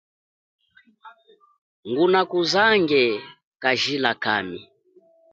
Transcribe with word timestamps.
Ngunakuzange 1.89 3.03
kajila 3.61 4.11
kami. 4.23 4.59